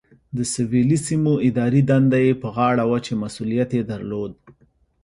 [0.35, 4.33] د سویلي سیمو اداري دنده یې په غاړه وه چې مسؤلیت یې درلود.